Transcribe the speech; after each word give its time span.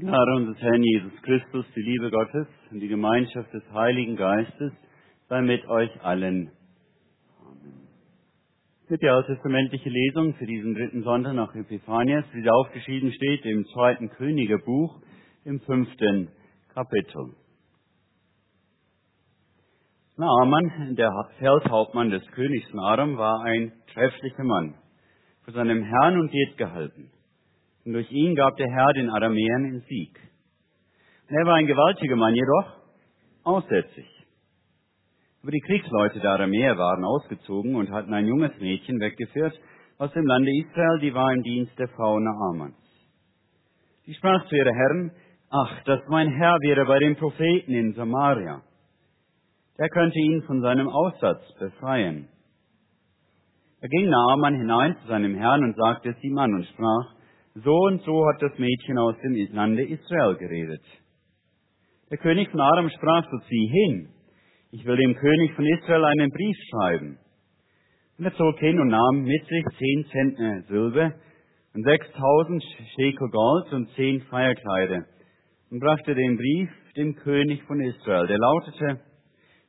Gnade 0.00 0.32
unseres 0.36 0.60
Herrn 0.62 0.82
Jesus 0.84 1.22
Christus, 1.22 1.66
die 1.74 1.82
Liebe 1.82 2.08
Gottes 2.12 2.46
und 2.70 2.78
die 2.78 2.86
Gemeinschaft 2.86 3.52
des 3.52 3.64
Heiligen 3.72 4.14
Geistes 4.14 4.72
sei 5.28 5.40
mit 5.42 5.66
euch 5.66 5.90
allen. 6.04 6.52
Amen. 7.40 7.88
Mit 8.88 9.02
der 9.02 9.14
alttestamentliche 9.14 9.88
Lesung 9.88 10.34
für 10.34 10.46
diesen 10.46 10.74
dritten 10.74 11.02
Sonntag 11.02 11.34
nach 11.34 11.52
Epiphanias, 11.52 12.24
wie 12.32 12.42
sie 12.42 12.48
aufgeschrieben 12.48 13.12
steht 13.12 13.44
im 13.44 13.64
zweiten 13.74 14.08
Königebuch 14.10 15.00
im 15.44 15.58
fünften 15.62 16.28
Kapitel. 16.74 17.34
Naaman, 20.16 20.94
der 20.94 21.10
Feldhauptmann 21.40 22.10
des 22.10 22.24
Königs 22.28 22.72
Naram, 22.72 23.16
war 23.16 23.42
ein 23.42 23.72
trefflicher 23.92 24.44
Mann, 24.44 24.76
vor 25.42 25.54
seinem 25.54 25.82
Herrn 25.82 26.20
und 26.20 26.32
Diet 26.32 26.56
gehalten. 26.56 27.10
Und 27.88 27.94
durch 27.94 28.12
ihn 28.12 28.34
gab 28.34 28.54
der 28.58 28.70
Herr 28.70 28.92
den 28.92 29.08
Aramäern 29.08 29.62
den 29.62 29.80
Sieg. 29.88 30.20
Er 31.28 31.46
war 31.46 31.54
ein 31.54 31.66
gewaltiger 31.66 32.16
Mann, 32.16 32.34
jedoch 32.34 32.76
aussätzig. 33.44 34.04
Aber 35.40 35.52
die 35.52 35.62
Kriegsleute 35.62 36.20
der 36.20 36.32
Aramäer 36.32 36.76
waren 36.76 37.02
ausgezogen 37.02 37.76
und 37.76 37.90
hatten 37.90 38.12
ein 38.12 38.26
junges 38.26 38.52
Mädchen 38.60 39.00
weggeführt 39.00 39.58
aus 39.96 40.12
dem 40.12 40.26
Lande 40.26 40.50
Israel, 40.54 40.98
die 41.00 41.14
war 41.14 41.32
im 41.32 41.42
Dienst 41.42 41.78
der 41.78 41.88
Frau 41.88 42.18
Naamans. 42.18 42.76
Sie 44.04 44.12
sprach 44.12 44.46
zu 44.48 44.54
ihrer 44.54 44.74
Herren, 44.74 45.10
ach, 45.48 45.82
dass 45.84 46.00
mein 46.08 46.28
Herr 46.28 46.58
wäre 46.60 46.84
bei 46.84 46.98
dem 46.98 47.16
Propheten 47.16 47.72
in 47.72 47.94
Samaria. 47.94 48.60
Der 49.78 49.88
könnte 49.88 50.18
ihn 50.18 50.42
von 50.42 50.60
seinem 50.60 50.90
Aussatz 50.90 51.40
befreien. 51.58 52.28
Da 53.80 53.88
ging 53.88 54.10
Naaman 54.10 54.56
hinein 54.56 54.94
zu 55.00 55.08
seinem 55.08 55.36
Herrn 55.36 55.64
und 55.64 55.74
sagte 55.74 56.10
es 56.10 56.22
ihm 56.22 56.36
an 56.36 56.52
und 56.52 56.66
sprach, 56.66 57.17
so 57.64 57.74
und 57.74 58.02
so 58.02 58.26
hat 58.26 58.42
das 58.42 58.58
Mädchen 58.58 58.98
aus 58.98 59.14
dem 59.22 59.34
Lande 59.52 59.84
Israel 59.84 60.36
geredet. 60.36 60.82
Der 62.10 62.18
König 62.18 62.50
von 62.50 62.60
Aram 62.60 62.88
sprach, 62.90 63.24
so 63.30 63.38
zieh 63.48 63.66
hin. 63.66 64.08
Ich 64.70 64.84
will 64.84 64.96
dem 64.96 65.14
König 65.14 65.52
von 65.54 65.66
Israel 65.66 66.04
einen 66.04 66.30
Brief 66.30 66.56
schreiben. 66.70 67.18
Und 68.18 68.24
er 68.24 68.34
zog 68.34 68.58
hin 68.58 68.78
und 68.80 68.88
nahm 68.88 69.22
mit 69.22 69.46
sich 69.46 69.64
zehn 69.78 70.06
Zentner 70.10 70.62
Silber 70.68 71.12
und 71.74 71.84
sechstausend 71.84 72.64
Schekel 72.94 73.28
Gold 73.30 73.72
und 73.72 73.88
zehn 73.94 74.20
Feierkleider 74.22 75.04
und 75.70 75.80
brachte 75.80 76.14
den 76.14 76.36
Brief 76.36 76.70
dem 76.96 77.14
König 77.16 77.62
von 77.64 77.80
Israel. 77.80 78.26
Der 78.26 78.38
lautete, 78.38 79.00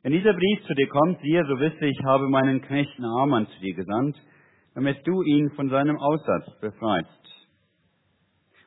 wenn 0.02 0.12
dieser 0.12 0.32
Brief 0.32 0.64
zu 0.66 0.74
dir 0.74 0.88
kommt, 0.88 1.20
siehe, 1.20 1.44
so 1.44 1.60
wisse 1.60 1.86
ich, 1.86 1.98
habe 2.04 2.28
meinen 2.28 2.62
Knecht 2.62 2.98
Naaman 2.98 3.46
zu 3.46 3.60
dir 3.60 3.74
gesandt, 3.74 4.16
damit 4.74 5.06
du 5.06 5.22
ihn 5.22 5.50
von 5.56 5.68
seinem 5.68 5.98
Aussatz 5.98 6.58
befreist. 6.60 7.20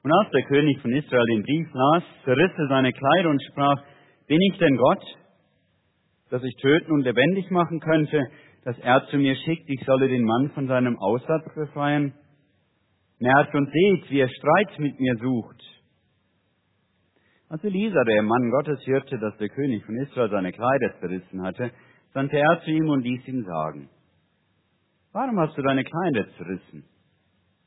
Und 0.04 0.12
als 0.12 0.30
der 0.32 0.44
König 0.44 0.82
von 0.82 0.92
Israel 0.92 1.26
den 1.28 1.44
Brief 1.44 1.74
las, 1.74 2.04
zerriss 2.26 2.52
er 2.58 2.68
seine 2.68 2.92
Kleider 2.92 3.30
und 3.30 3.42
sprach, 3.42 3.82
bin 4.28 4.42
ich 4.42 4.58
denn 4.58 4.76
Gott, 4.76 5.04
dass 6.30 6.44
ich 6.44 6.56
töten 6.58 6.92
und 6.92 7.04
lebendig 7.04 7.50
machen 7.52 7.80
könnte, 7.80 8.22
dass 8.66 8.78
er 8.80 9.06
zu 9.08 9.18
mir 9.18 9.36
schickt, 9.36 9.70
ich 9.70 9.82
solle 9.86 10.10
den 10.10 10.26
Mann 10.26 10.52
von 10.52 10.68
seinem 10.68 10.98
Aussatz 11.00 11.46
befreien? 11.56 12.14
Merkt 13.20 13.56
und 13.56 13.72
seht, 13.72 14.10
wie 14.10 14.20
er 14.20 14.28
Streit 14.28 14.80
mit 14.80 15.00
mir 15.00 15.16
sucht. 15.22 15.62
Als 17.48 17.64
Elisa, 17.64 18.04
der 18.04 18.24
Mann 18.24 18.52
Gottes, 18.52 18.86
hörte, 18.86 19.18
dass 19.20 19.38
der 19.38 19.50
König 19.50 19.86
von 19.86 19.96
Israel 19.96 20.30
seine 20.30 20.52
Kleider 20.52 21.00
zerrissen 21.00 21.44
hatte, 21.44 21.72
sandte 22.14 22.38
er 22.38 22.62
zu 22.66 22.72
ihm 22.72 22.90
und 22.90 23.04
ließ 23.04 23.26
ihm 23.28 23.44
sagen, 23.46 23.90
Warum 25.14 25.40
hast 25.40 25.58
du 25.58 25.62
deine 25.62 25.84
Kleider 25.84 26.28
zerrissen? 26.38 26.84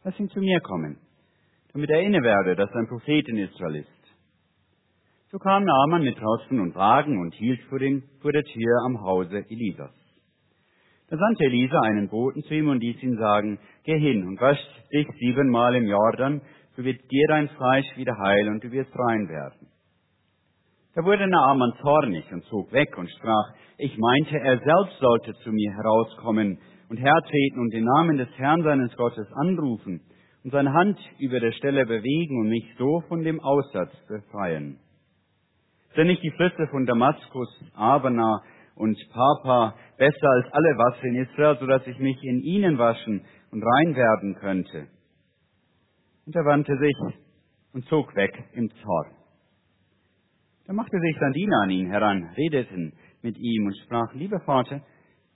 Lass 0.05 0.19
ihn 0.19 0.29
zu 0.29 0.41
mir 0.41 0.61
kommen 0.61 0.99
damit 1.77 1.91
inne 1.91 2.23
werde, 2.23 2.57
dass 2.57 2.73
ein 2.73 2.89
Prophet 2.89 3.29
in 3.29 3.37
Israel 3.37 3.77
ist. 3.77 3.89
So 5.31 5.39
kam 5.39 5.65
Naaman 5.65 6.05
mit 6.05 6.17
Rossen 6.23 6.61
und 6.61 6.75
Wagen 6.75 7.19
und 7.19 7.35
hielt 7.35 7.61
vor, 7.69 7.79
den, 7.79 8.03
vor 8.23 8.33
der 8.33 8.45
Tür 8.45 8.83
am 8.87 9.03
Hause 9.03 9.45
Elisas. 9.51 9.93
Da 11.11 11.17
sandte 11.19 11.45
Elisa 11.45 11.79
einen 11.83 12.09
Boten 12.09 12.43
zu 12.45 12.55
ihm 12.55 12.69
und 12.69 12.81
ließ 12.81 13.03
ihn 13.03 13.19
sagen, 13.19 13.59
geh 13.85 13.99
hin 13.99 14.27
und 14.27 14.41
wasch 14.41 14.59
dich 14.93 15.07
siebenmal 15.19 15.75
im 15.75 15.87
Jordan, 15.87 16.41
so 16.77 16.85
wird 16.85 16.99
dir 17.11 17.27
dein 17.29 17.49
Fleisch 17.51 17.97
wieder 17.97 18.17
heil 18.17 18.49
und 18.49 18.65
du 18.65 18.71
wirst 18.73 18.93
rein 18.95 19.29
werden. 19.29 19.69
Da 20.95 21.05
wurde 21.05 21.27
Naaman 21.27 21.75
zornig 21.83 22.25
und 22.33 22.43
zog 22.45 22.73
weg 22.73 22.97
und 22.97 23.11
sprach, 23.11 23.53
ich 23.77 23.97
meinte, 23.99 24.39
er 24.39 24.59
selbst 24.59 24.99
sollte 24.99 25.35
zu 25.45 25.53
mir 25.53 25.73
herauskommen 25.73 26.59
und 26.89 26.97
hertreten 26.97 27.61
und 27.61 27.71
den 27.75 27.85
Namen 27.85 28.17
des 28.17 28.29
Herrn 28.39 28.63
seines 28.63 28.97
Gottes 28.97 29.27
anrufen 29.35 30.01
und 30.47 30.53
seine 30.53 30.73
Hand 30.73 30.97
über 31.19 31.41
der 31.41 31.51
Stelle 31.51 31.85
bewegen 31.87 32.39
und 32.39 32.51
mich 32.51 32.65
so 32.79 33.01
von 33.09 33.25
dem 33.25 33.41
Aussatz 33.41 33.91
befreien. 34.07 34.79
Sind 35.97 36.07
nicht 36.07 36.23
die 36.23 36.31
Flüsse 36.31 36.69
von 36.71 36.87
Damaskus, 36.87 37.49
Abana 37.75 38.45
und 38.77 38.97
Papa 39.13 39.75
besser 39.99 40.31
als 40.31 40.47
alle 40.53 40.79
Wasser 40.79 41.03
in 41.03 41.17
Israel, 41.17 41.57
so 41.59 41.67
dass 41.67 41.85
ich 41.89 41.99
mich 41.99 42.17
in 42.23 42.43
ihnen 42.43 42.79
waschen 42.79 43.25
und 43.51 43.61
rein 43.61 43.97
werden 43.97 44.37
könnte? 44.37 44.87
Und 46.27 46.37
er 46.37 46.45
wandte 46.45 46.79
sich 46.79 46.95
und 47.73 47.85
zog 47.87 48.15
weg 48.15 48.33
im 48.53 48.71
Zorn. 48.71 49.17
Da 50.69 50.73
machte 50.73 50.97
sich 51.01 51.17
sein 51.19 51.33
Diener 51.33 51.63
an 51.65 51.71
ihn 51.71 51.91
heran, 51.91 52.31
redeten 52.37 52.93
mit 53.21 53.37
ihm 53.37 53.67
und 53.67 53.77
sprach, 53.79 54.15
lieber 54.15 54.39
Vater, 54.43 54.81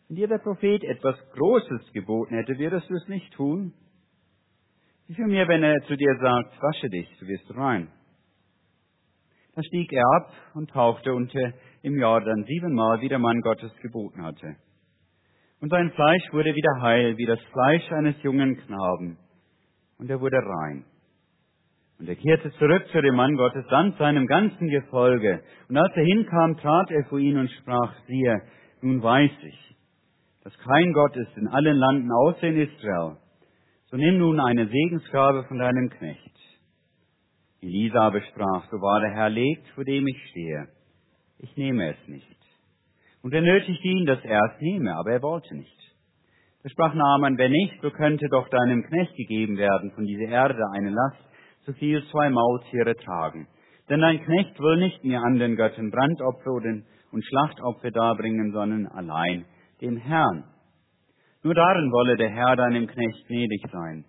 wenn 0.06 0.16
dir 0.18 0.28
der 0.28 0.38
Prophet 0.38 0.84
etwas 0.84 1.16
Großes 1.32 1.92
geboten 1.94 2.36
hätte, 2.36 2.56
würdest 2.60 2.88
du 2.88 2.94
es 2.94 3.08
nicht 3.08 3.32
tun? 3.32 3.72
Wie 5.10 5.16
viel 5.16 5.26
mehr, 5.26 5.48
wenn 5.48 5.64
er 5.64 5.82
zu 5.88 5.96
dir 5.96 6.16
sagt, 6.20 6.62
wasche 6.62 6.88
dich, 6.88 7.08
du 7.18 7.26
wirst 7.26 7.56
rein. 7.56 7.88
Da 9.56 9.62
stieg 9.64 9.92
er 9.92 10.04
ab 10.14 10.32
und 10.54 10.70
tauchte 10.70 11.12
unter 11.12 11.52
im 11.82 11.98
Jordan 11.98 12.44
siebenmal, 12.44 13.00
wie 13.00 13.08
der 13.08 13.18
Mann 13.18 13.40
Gottes 13.40 13.72
geboten 13.82 14.22
hatte. 14.22 14.54
Und 15.60 15.70
sein 15.70 15.90
Fleisch 15.90 16.32
wurde 16.32 16.54
wieder 16.54 16.80
heil, 16.80 17.16
wie 17.16 17.26
das 17.26 17.40
Fleisch 17.52 17.90
eines 17.90 18.22
jungen 18.22 18.56
Knaben. 18.56 19.18
Und 19.98 20.08
er 20.10 20.20
wurde 20.20 20.36
rein. 20.36 20.84
Und 21.98 22.08
er 22.08 22.14
kehrte 22.14 22.52
zurück 22.52 22.86
zu 22.92 23.02
dem 23.02 23.16
Mann 23.16 23.34
Gottes 23.34 23.66
samt 23.68 23.98
seinem 23.98 24.28
ganzen 24.28 24.68
Gefolge. 24.68 25.42
Und 25.68 25.76
als 25.76 25.92
er 25.96 26.04
hinkam, 26.04 26.56
trat 26.58 26.88
er 26.92 27.04
vor 27.06 27.18
ihn 27.18 27.36
und 27.36 27.50
sprach, 27.50 27.96
siehe, 28.06 28.42
nun 28.80 29.02
weiß 29.02 29.32
ich, 29.42 29.76
dass 30.44 30.56
kein 30.58 30.92
Gott 30.92 31.16
ist 31.16 31.36
in 31.36 31.48
allen 31.48 31.78
Landen 31.78 32.12
außer 32.12 32.44
in 32.44 32.60
Israel. 32.60 33.16
So 33.90 33.96
nimm 33.96 34.18
nun 34.18 34.38
eine 34.38 34.68
Segensgabe 34.68 35.44
von 35.48 35.58
deinem 35.58 35.90
Knecht. 35.90 36.36
Elisa 37.60 38.02
aber 38.06 38.20
sprach, 38.22 38.70
so 38.70 38.76
wahr 38.80 39.00
der 39.00 39.10
Herr 39.10 39.30
legt, 39.30 39.66
vor 39.74 39.84
dem 39.84 40.06
ich 40.06 40.30
stehe. 40.30 40.68
Ich 41.38 41.56
nehme 41.56 41.90
es 41.90 42.08
nicht. 42.08 42.36
Und 43.22 43.34
er 43.34 43.42
nötigte 43.42 43.88
ihn, 43.88 44.06
dass 44.06 44.24
er 44.24 44.40
es 44.44 44.60
nehme, 44.60 44.94
aber 44.94 45.10
er 45.10 45.22
wollte 45.22 45.56
nicht. 45.56 45.76
Da 46.62 46.68
sprach 46.68 46.94
Naaman, 46.94 47.36
wenn 47.36 47.50
nicht, 47.50 47.82
so 47.82 47.90
könnte 47.90 48.28
doch 48.30 48.48
deinem 48.48 48.84
Knecht 48.84 49.16
gegeben 49.16 49.56
werden 49.56 49.90
von 49.90 50.04
dieser 50.04 50.30
Erde 50.30 50.62
eine 50.72 50.90
Last, 50.90 51.24
so 51.66 51.72
viel 51.72 52.04
zwei 52.12 52.30
Maultiere 52.30 52.94
tragen. 52.94 53.48
Denn 53.88 54.00
dein 54.00 54.22
Knecht 54.22 54.56
will 54.60 54.76
nicht 54.76 55.02
mir 55.02 55.20
an 55.20 55.40
den 55.40 55.56
Göttern 55.56 55.90
Brandopfer 55.90 56.52
und 56.52 57.24
Schlachtopfer 57.24 57.90
darbringen, 57.90 58.52
sondern 58.52 58.86
allein 58.86 59.46
dem 59.80 59.96
Herrn. 59.96 60.44
Nur 61.42 61.54
darin 61.54 61.90
wolle 61.90 62.16
der 62.16 62.30
Herr 62.30 62.54
deinem 62.56 62.86
Knecht 62.86 63.26
gnädig 63.26 63.62
sein. 63.72 64.04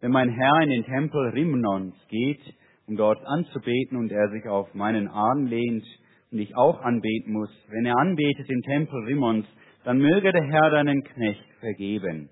Wenn 0.00 0.10
mein 0.10 0.30
Herr 0.30 0.62
in 0.62 0.70
den 0.70 0.84
Tempel 0.84 1.28
Rimnons 1.28 1.94
geht, 2.08 2.40
um 2.86 2.96
dort 2.96 3.22
anzubeten 3.26 3.98
und 3.98 4.10
er 4.10 4.30
sich 4.30 4.46
auf 4.48 4.72
meinen 4.74 5.08
Arm 5.08 5.46
lehnt 5.46 5.84
und 6.30 6.38
ich 6.38 6.56
auch 6.56 6.80
anbeten 6.80 7.34
muss, 7.34 7.50
wenn 7.68 7.84
er 7.84 7.98
anbetet 7.98 8.48
im 8.48 8.62
Tempel 8.62 9.04
Rimmons, 9.04 9.46
dann 9.84 9.98
möge 9.98 10.32
der 10.32 10.44
Herr 10.44 10.70
deinen 10.70 11.04
Knecht 11.04 11.44
vergeben. 11.60 12.30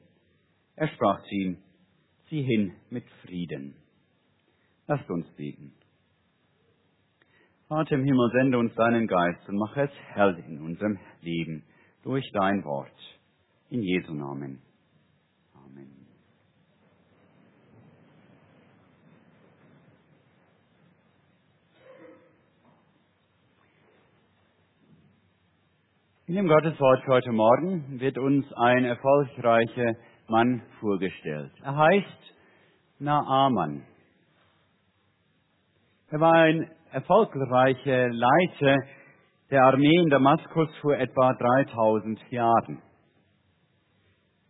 Er 0.77 0.89
sprach 0.89 1.23
zu 1.23 1.35
ihm, 1.35 1.59
zieh 2.29 2.43
hin 2.43 2.73
mit 2.89 3.05
Frieden. 3.23 3.75
Lasst 4.87 5.09
uns 5.11 5.27
beten. 5.37 5.73
Vater 7.69 7.97
im 7.97 8.05
Himmel, 8.05 8.31
sende 8.33 8.59
uns 8.59 8.75
deinen 8.75 9.07
Geist 9.07 9.49
und 9.49 9.57
mach 9.57 9.77
es 9.77 9.91
hell 10.15 10.43
in 10.49 10.63
unserem 10.63 10.99
Leben 11.21 11.63
durch 12.03 12.29
dein 12.33 12.65
Wort. 12.65 13.20
In 13.71 13.83
Jesu 13.83 14.13
Namen. 14.13 14.61
Amen. 15.55 15.89
In 26.27 26.35
dem 26.35 26.49
Gotteswort 26.49 27.05
für 27.05 27.13
heute 27.13 27.31
Morgen 27.31 28.01
wird 28.01 28.19
uns 28.19 28.45
ein 28.55 28.85
erfolgreicher 28.87 29.95
Mann 30.27 30.63
vorgestellt. 30.81 31.53
Er 31.63 31.77
heißt 31.77 32.35
Naaman. 32.99 33.85
Er 36.09 36.19
war 36.19 36.33
ein 36.33 36.69
erfolgreicher 36.91 38.09
Leiter 38.09 38.77
der 39.53 39.63
Armee 39.63 39.97
in 40.03 40.11
Damaskus 40.11 40.69
vor 40.81 40.95
etwa 40.95 41.35
3000 41.35 42.21
Jahren. 42.31 42.83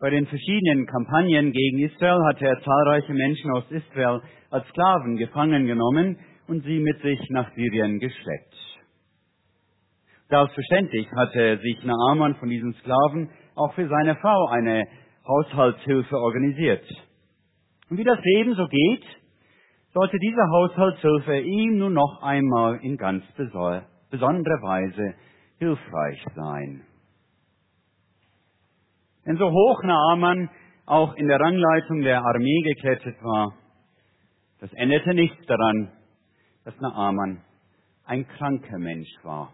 Bei 0.00 0.08
den 0.08 0.26
verschiedenen 0.26 0.86
Kampagnen 0.86 1.52
gegen 1.52 1.78
Israel 1.80 2.24
hatte 2.24 2.46
er 2.46 2.58
zahlreiche 2.62 3.12
Menschen 3.12 3.50
aus 3.50 3.70
Israel 3.70 4.22
als 4.48 4.66
Sklaven 4.68 5.18
gefangen 5.18 5.66
genommen 5.66 6.16
und 6.48 6.64
sie 6.64 6.78
mit 6.78 7.02
sich 7.02 7.20
nach 7.28 7.52
Syrien 7.54 7.98
geschleppt. 7.98 8.54
Selbstverständlich 10.30 11.06
hatte 11.14 11.58
sich 11.58 11.84
Naaman 11.84 12.34
von 12.36 12.48
diesen 12.48 12.72
Sklaven 12.76 13.28
auch 13.56 13.74
für 13.74 13.86
seine 13.88 14.16
Frau 14.16 14.46
eine 14.46 14.86
Haushaltshilfe 15.28 16.16
organisiert. 16.16 16.84
Und 17.90 17.98
wie 17.98 18.04
das 18.04 18.20
Leben 18.22 18.54
so 18.54 18.66
geht, 18.68 19.04
sollte 19.92 20.18
diese 20.18 20.48
Haushaltshilfe 20.50 21.40
ihm 21.40 21.76
nun 21.76 21.92
noch 21.92 22.22
einmal 22.22 22.78
in 22.82 22.96
ganz 22.96 23.22
besonderer 23.36 24.62
Weise 24.62 25.14
hilfreich 25.58 26.24
sein. 26.34 26.86
Denn 29.26 29.36
so 29.36 29.50
hoch 29.50 29.82
Naaman 29.82 30.50
auch 30.86 31.14
in 31.14 31.28
der 31.28 31.38
Rangleitung 31.38 32.00
der 32.00 32.22
Armee 32.22 32.62
geklettert 32.62 33.22
war, 33.22 33.54
das 34.60 34.72
änderte 34.74 35.14
nichts 35.14 35.44
daran, 35.46 35.92
dass 36.64 36.78
Naaman 36.80 37.42
ein 38.04 38.26
kranker 38.26 38.78
Mensch 38.78 39.08
war. 39.22 39.52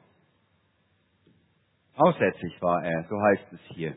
Aussätzlich 1.97 2.61
war 2.61 2.85
er, 2.85 3.05
so 3.09 3.17
heißt 3.21 3.53
es 3.53 3.61
hier. 3.75 3.95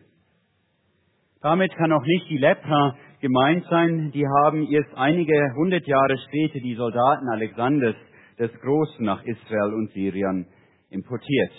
Damit 1.42 1.74
kann 1.76 1.92
auch 1.92 2.04
nicht 2.04 2.30
die 2.30 2.38
Lepra 2.38 2.96
gemeint 3.22 3.66
sein, 3.70 4.12
die 4.12 4.26
haben 4.28 4.68
erst 4.70 4.94
einige 4.96 5.54
hundert 5.56 5.86
Jahre 5.88 6.18
später 6.28 6.60
die 6.60 6.76
Soldaten 6.76 7.30
Alexanders 7.30 7.96
des 8.38 8.52
Großen 8.62 9.06
nach 9.06 9.24
Israel 9.24 9.74
und 9.74 9.92
Syrien 9.92 10.48
importiert. 10.90 11.52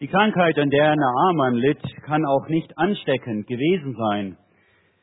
Die 0.00 0.08
Krankheit, 0.08 0.58
an 0.58 0.70
der 0.70 0.96
Naaman 0.96 1.56
litt, 1.56 1.82
kann 2.06 2.24
auch 2.24 2.48
nicht 2.48 2.72
ansteckend 2.78 3.46
gewesen 3.46 3.94
sein, 3.98 4.38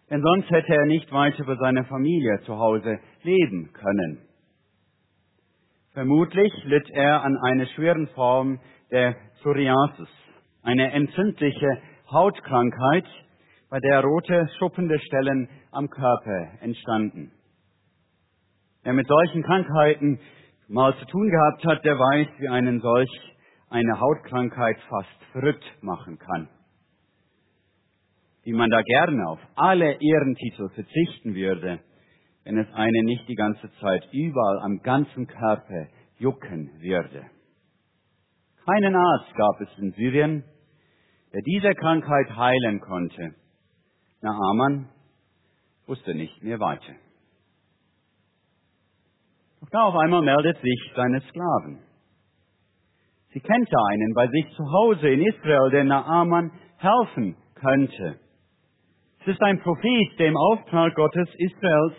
denn 0.10 0.24
sonst 0.24 0.50
hätte 0.50 0.74
er 0.74 0.88
nicht 0.88 1.12
weiter 1.12 1.46
für 1.46 1.56
seine 1.58 1.84
Familie 1.84 2.40
zu 2.48 2.58
Hause 2.58 2.98
leben 3.22 3.72
können. 3.74 4.24
Vermutlich 5.94 6.52
litt 6.64 6.90
er 6.90 7.22
an 7.22 7.38
einer 7.38 7.68
schweren 7.68 8.08
Form 8.16 8.60
der 8.90 9.16
Psoriasis, 9.40 10.10
eine 10.64 10.92
entzündliche 10.92 11.78
Hautkrankheit, 12.12 13.06
bei 13.70 13.80
der 13.80 14.02
rote, 14.02 14.50
schuppende 14.58 14.98
Stellen 15.00 15.48
am 15.74 15.92
Körper 15.92 16.54
entstanden. 16.62 17.32
Wer 18.82 18.94
mit 18.94 19.06
solchen 19.06 19.44
Krankheiten 19.44 20.20
mal 20.68 20.98
zu 20.98 21.06
tun 21.06 21.30
gehabt 21.30 21.66
hat, 21.68 21.86
der 21.86 22.00
weiß, 22.00 22.28
wie 22.40 22.50
einen 22.50 22.82
solch 22.82 23.37
eine 23.70 24.00
Hautkrankheit 24.00 24.78
fast 24.90 25.24
verrückt 25.32 25.66
machen 25.82 26.18
kann. 26.18 26.50
Wie 28.44 28.54
man 28.54 28.70
da 28.70 28.82
gerne 28.82 29.28
auf 29.28 29.40
alle 29.56 29.98
Ehrentitel 30.00 30.70
verzichten 30.70 31.36
würde, 31.36 31.80
wenn 32.46 32.58
es 32.58 32.74
einen 32.74 33.06
nicht 33.06 33.28
die 33.28 33.36
ganze 33.36 33.70
Zeit 33.82 34.08
überall 34.14 34.60
am 34.60 34.82
ganzen 34.82 35.28
Körper 35.28 35.88
jucken 36.18 36.72
würde. 36.80 37.26
Keinen 38.66 38.96
Arzt 38.96 39.34
gab 39.36 39.62
es 39.62 39.78
in 39.78 39.92
Syrien, 39.92 40.44
der 41.34 41.42
diese 41.42 41.74
Krankheit 41.76 42.36
heilen 42.36 42.80
konnte. 42.80 43.36
Naaman 44.22 44.90
wusste 45.86 46.16
nicht 46.16 46.42
mehr 46.42 46.60
weiter. 46.60 46.96
Doch 49.60 49.70
da 49.70 49.84
auf 49.84 49.96
einmal 49.96 50.22
meldet 50.22 50.58
sich 50.62 50.92
seine 50.96 51.22
Sklaven. 51.22 51.87
Sie 53.34 53.40
kennt 53.40 53.70
einen 53.92 54.14
bei 54.14 54.28
sich 54.28 54.46
zu 54.56 54.64
Hause 54.72 55.10
in 55.10 55.22
Israel, 55.22 55.70
der 55.72 55.84
Naaman 55.84 56.52
helfen 56.78 57.36
könnte. 57.56 58.20
Es 59.22 59.28
ist 59.28 59.42
ein 59.42 59.60
Prophet, 59.60 60.20
der 60.20 60.28
im 60.28 60.38
Auftrag 60.38 60.96
Gottes 60.96 61.28
Israels 61.38 61.96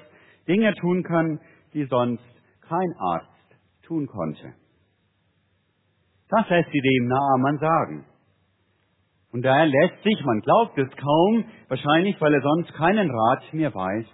Dinge 0.47 0.75
tun 0.75 1.03
kann, 1.03 1.39
die 1.75 1.85
sonst 1.85 2.25
kein 2.67 2.95
Arzt 2.99 3.29
tun 3.83 4.07
konnte. 4.07 4.55
Das 6.31 6.49
lässt 6.49 6.71
sie 6.71 6.81
dem 6.81 7.09
Naaman 7.09 7.59
sagen. 7.59 8.05
Und 9.33 9.43
daher 9.43 9.67
lässt 9.67 10.03
sich, 10.03 10.25
man 10.25 10.41
glaubt 10.41 10.79
es 10.79 10.89
kaum, 10.97 11.45
wahrscheinlich 11.69 12.19
weil 12.21 12.33
er 12.33 12.41
sonst 12.41 12.73
keinen 12.75 13.11
Rat 13.11 13.53
mehr 13.53 13.75
weiß, 13.75 14.07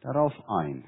darauf 0.00 0.32
ein. 0.48 0.84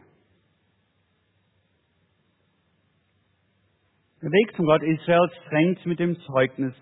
Der 4.22 4.30
Weg 4.30 4.54
zum 4.54 4.66
Gott 4.66 4.82
Israels 4.82 5.32
fängt 5.48 5.86
mit 5.86 5.98
dem 5.98 6.14
Zeugnis 6.26 6.74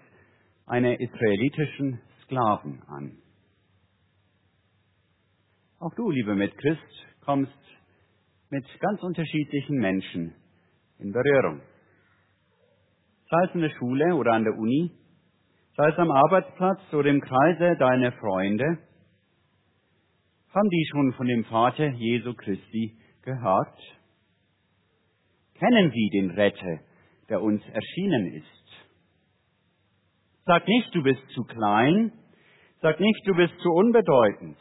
einer 0.67 0.99
israelitischen 0.99 2.00
Sklaven 2.25 2.82
an. 2.88 3.17
Auch 5.79 5.94
du, 5.94 6.11
lieber 6.11 6.35
Mitchrist, 6.35 7.06
kommst 7.25 7.52
mit 8.50 8.64
ganz 8.81 9.00
unterschiedlichen 9.05 9.76
Menschen 9.76 10.35
in 10.99 11.12
Berührung. 11.12 11.61
Sei 13.31 13.44
es 13.44 13.55
in 13.55 13.61
der 13.61 13.70
Schule 13.79 14.17
oder 14.17 14.32
an 14.32 14.43
der 14.43 14.58
Uni, 14.58 14.91
sei 15.76 15.91
es 15.91 15.99
am 15.99 16.11
Arbeitsplatz 16.11 16.81
oder 16.93 17.08
im 17.08 17.20
Kreise 17.20 17.76
deiner 17.79 18.11
Freunde, 18.12 18.79
haben 20.52 20.70
die 20.70 20.88
schon 20.91 21.12
von 21.12 21.29
dem 21.29 21.44
Vater 21.44 21.87
Jesu 21.87 22.34
Christi 22.34 22.99
gehört? 23.23 23.79
Kennen 25.55 25.93
sie 25.93 26.11
den 26.14 26.31
Retter, 26.32 26.88
der 27.29 27.43
uns 27.43 27.63
erschienen 27.69 28.35
ist? 28.35 28.89
Sag 30.47 30.67
nicht, 30.67 30.95
du 30.95 31.03
bist 31.03 31.23
zu 31.35 31.45
klein, 31.45 32.13
sag 32.81 32.99
nicht, 32.99 33.27
du 33.27 33.35
bist 33.35 33.55
zu 33.61 33.69
unbedeutend. 33.71 34.57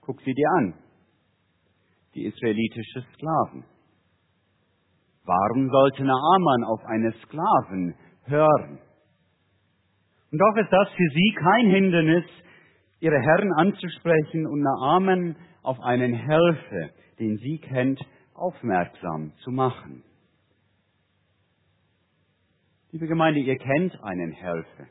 Guck 0.00 0.20
sie 0.22 0.34
dir 0.34 0.48
an, 0.58 0.74
die 2.14 2.24
israelitische 2.24 3.04
Sklaven. 3.14 3.64
Warum 5.24 5.70
sollte 5.70 6.02
Naaman 6.02 6.64
auf 6.64 6.84
eine 6.84 7.12
Sklaven 7.24 7.94
hören? 8.24 8.80
Und 10.32 10.38
doch 10.38 10.56
ist 10.56 10.72
das 10.72 10.88
für 10.88 11.08
sie 11.14 11.34
kein 11.38 11.70
Hindernis, 11.70 12.24
ihre 12.98 13.20
Herren 13.20 13.52
anzusprechen 13.52 14.46
und 14.46 14.62
Naaman 14.62 15.36
auf 15.62 15.78
einen 15.80 16.14
Helfer, 16.14 16.90
den 17.20 17.36
sie 17.36 17.58
kennt, 17.58 18.00
aufmerksam 18.34 19.32
zu 19.44 19.50
machen. 19.50 20.02
Liebe 22.94 23.06
Gemeinde, 23.06 23.40
ihr 23.40 23.56
kennt 23.56 23.98
einen 24.04 24.32
Helfer, 24.32 24.86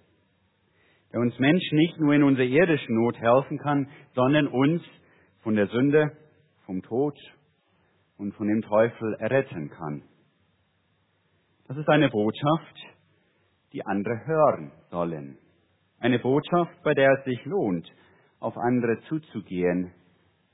der 1.13 1.19
uns 1.19 1.37
Menschen 1.37 1.77
nicht 1.77 1.99
nur 1.99 2.15
in 2.15 2.23
unserer 2.23 2.47
irdischen 2.47 2.95
Not 2.95 3.15
helfen 3.19 3.59
kann, 3.59 3.87
sondern 4.15 4.47
uns 4.47 4.81
von 5.43 5.55
der 5.55 5.67
Sünde, 5.67 6.11
vom 6.65 6.81
Tod 6.81 7.15
und 8.17 8.33
von 8.33 8.47
dem 8.47 8.63
Teufel 8.63 9.13
erretten 9.19 9.69
kann. 9.69 10.01
Das 11.67 11.77
ist 11.77 11.87
eine 11.89 12.09
Botschaft, 12.09 12.75
die 13.71 13.85
andere 13.85 14.25
hören 14.25 14.71
sollen. 14.89 15.37
Eine 15.99 16.17
Botschaft, 16.17 16.81
bei 16.81 16.95
der 16.95 17.19
es 17.19 17.25
sich 17.25 17.45
lohnt, 17.45 17.87
auf 18.39 18.57
andere 18.57 18.99
zuzugehen 19.09 19.93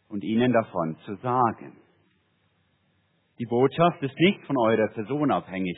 und 0.09 0.25
ihnen 0.25 0.51
davon 0.51 0.97
zu 1.05 1.15
sagen. 1.15 1.77
Die 3.39 3.45
Botschaft 3.45 4.03
ist 4.03 4.19
nicht 4.19 4.43
von 4.47 4.57
eurer 4.57 4.89
Person 4.89 5.31
abhängig. 5.31 5.77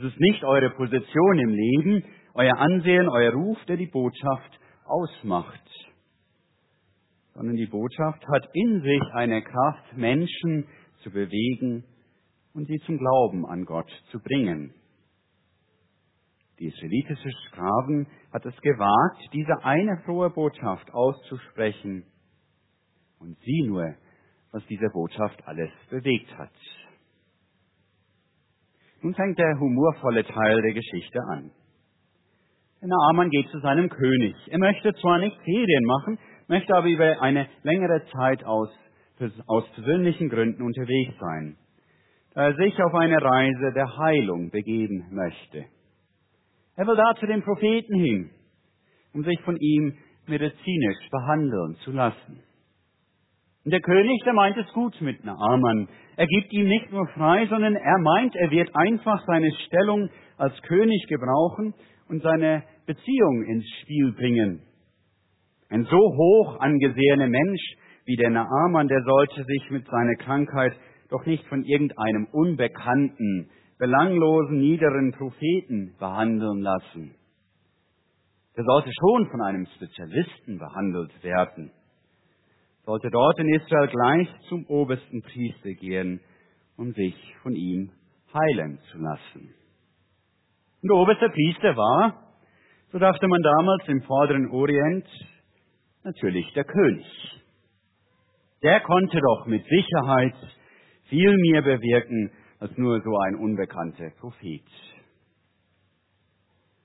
Es 0.00 0.06
ist 0.06 0.18
nicht 0.18 0.42
eure 0.44 0.70
Position 0.70 1.38
im 1.40 1.50
Leben, 1.50 2.04
euer 2.32 2.56
Ansehen, 2.56 3.06
euer 3.10 3.34
Ruf, 3.34 3.58
der 3.66 3.76
die 3.76 3.86
Botschaft 3.86 4.58
ausmacht, 4.86 5.60
sondern 7.34 7.54
die 7.56 7.66
Botschaft 7.66 8.26
hat 8.26 8.48
in 8.54 8.80
sich 8.80 9.02
eine 9.12 9.42
Kraft, 9.42 9.94
Menschen 9.98 10.66
zu 11.02 11.10
bewegen 11.10 11.84
und 12.54 12.66
sie 12.66 12.78
zum 12.86 12.96
Glauben 12.96 13.44
an 13.44 13.66
Gott 13.66 13.90
zu 14.10 14.20
bringen. 14.20 14.72
Die 16.58 16.68
israelitische 16.68 17.30
Sklaven 17.48 18.06
hat 18.32 18.46
es 18.46 18.58
gewagt, 18.62 19.28
diese 19.34 19.62
eine 19.64 20.00
frohe 20.06 20.30
Botschaft 20.30 20.90
auszusprechen 20.94 22.06
und 23.18 23.36
sie 23.40 23.64
nur, 23.66 23.96
was 24.50 24.64
diese 24.66 24.88
Botschaft 24.94 25.46
alles 25.46 25.70
bewegt 25.90 26.38
hat. 26.38 26.52
Nun 29.02 29.14
fängt 29.14 29.38
der 29.38 29.58
humorvolle 29.58 30.24
Teil 30.24 30.62
der 30.62 30.74
Geschichte 30.74 31.18
an. 31.30 31.50
Der 32.80 32.88
Naaman 32.88 33.30
geht 33.30 33.48
zu 33.48 33.58
seinem 33.60 33.88
König. 33.88 34.34
Er 34.48 34.58
möchte 34.58 34.94
zwar 34.94 35.18
nicht 35.18 35.36
Ferien 35.42 35.84
machen, 35.84 36.18
möchte 36.48 36.74
aber 36.74 36.88
über 36.88 37.20
eine 37.20 37.46
längere 37.62 38.02
Zeit 38.12 38.44
aus, 38.44 38.68
aus 39.46 39.64
persönlichen 39.74 40.28
Gründen 40.28 40.62
unterwegs 40.62 41.14
sein 41.18 41.56
da 42.34 42.46
er 42.46 42.54
sich 42.54 42.80
auf 42.82 42.94
eine 42.94 43.20
Reise 43.20 43.72
der 43.74 43.96
Heilung 43.96 44.50
begeben 44.50 45.06
möchte. 45.10 45.64
Er 46.76 46.86
will 46.86 46.96
da 46.96 47.14
zu 47.18 47.26
dem 47.26 47.42
Propheten 47.42 47.94
hin, 47.94 48.30
um 49.12 49.24
sich 49.24 49.40
von 49.42 49.56
ihm 49.56 49.96
medizinisch 50.26 51.10
behandeln 51.10 51.76
zu 51.84 51.90
lassen. 51.90 52.42
Und 53.64 53.72
der 53.72 53.80
König, 53.80 54.22
der 54.24 54.32
meint 54.32 54.56
es 54.56 54.72
gut 54.72 54.98
mit 55.02 55.22
Naaman. 55.22 55.88
Er 56.16 56.26
gibt 56.26 56.52
ihm 56.52 56.66
nicht 56.66 56.90
nur 56.90 57.06
frei, 57.08 57.46
sondern 57.48 57.76
er 57.76 57.98
meint, 57.98 58.34
er 58.36 58.50
wird 58.50 58.74
einfach 58.74 59.22
seine 59.26 59.52
Stellung 59.66 60.08
als 60.38 60.60
König 60.62 61.06
gebrauchen 61.08 61.74
und 62.08 62.22
seine 62.22 62.62
Beziehung 62.86 63.44
ins 63.44 63.66
Spiel 63.82 64.12
bringen. 64.12 64.62
Ein 65.68 65.84
so 65.84 65.98
hoch 65.98 66.58
angesehener 66.58 67.28
Mensch 67.28 67.60
wie 68.06 68.16
der 68.16 68.30
Naaman, 68.30 68.88
der 68.88 69.02
sollte 69.02 69.44
sich 69.44 69.70
mit 69.70 69.86
seiner 69.86 70.16
Krankheit 70.16 70.72
doch 71.10 71.26
nicht 71.26 71.46
von 71.46 71.62
irgendeinem 71.62 72.28
unbekannten, 72.32 73.50
belanglosen, 73.78 74.58
niederen 74.58 75.12
Propheten 75.12 75.94
behandeln 75.98 76.60
lassen. 76.60 77.14
Der 78.56 78.64
sollte 78.64 78.90
schon 78.98 79.30
von 79.30 79.42
einem 79.42 79.66
Spezialisten 79.76 80.58
behandelt 80.58 81.22
werden. 81.22 81.72
Sollte 82.84 83.10
dort 83.10 83.38
in 83.38 83.54
Israel 83.54 83.88
gleich 83.88 84.28
zum 84.48 84.66
obersten 84.66 85.22
Priester 85.22 85.72
gehen, 85.74 86.20
um 86.76 86.92
sich 86.92 87.14
von 87.42 87.54
ihm 87.54 87.92
heilen 88.32 88.78
zu 88.90 88.98
lassen. 88.98 89.54
Und 90.82 90.88
der 90.88 90.96
oberste 90.96 91.28
Priester 91.28 91.76
war, 91.76 92.30
so 92.90 92.98
dachte 92.98 93.28
man 93.28 93.42
damals 93.42 93.88
im 93.88 94.02
vorderen 94.02 94.50
Orient, 94.50 95.06
natürlich 96.04 96.50
der 96.54 96.64
König. 96.64 97.06
Der 98.62 98.80
konnte 98.80 99.20
doch 99.20 99.46
mit 99.46 99.64
Sicherheit 99.64 100.34
viel 101.08 101.36
mehr 101.36 101.62
bewirken 101.62 102.30
als 102.58 102.76
nur 102.76 103.00
so 103.00 103.16
ein 103.26 103.36
unbekannter 103.36 104.10
Prophet. 104.20 104.64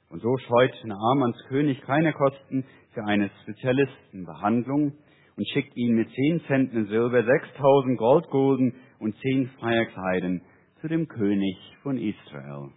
Und 0.10 0.22
so 0.22 0.38
scheut 0.38 0.74
Naamans 0.86 1.38
König 1.48 1.82
keine 1.82 2.14
Kosten 2.14 2.66
für 2.94 3.04
eine 3.04 3.30
Spezialistenbehandlung 3.44 4.94
und 5.38 5.48
schickt 5.50 5.76
ihn 5.76 5.96
mit 5.96 6.10
zehn 6.12 6.42
Zentner 6.48 6.86
Silber, 6.86 7.24
sechstausend 7.24 7.98
Goldgulden 7.98 8.74
und 9.00 9.16
zehn 9.20 9.50
Feierkleiden 9.60 10.42
zu 10.82 10.88
dem 10.88 11.08
König 11.08 11.58
von 11.84 11.98
Israel. 11.98 12.70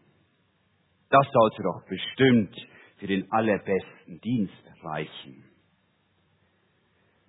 Das 1.11 1.27
sollte 1.33 1.63
doch 1.63 1.83
bestimmt 1.89 2.55
für 2.99 3.07
den 3.07 3.31
allerbesten 3.31 4.21
Dienst 4.21 4.65
reichen. 4.83 5.45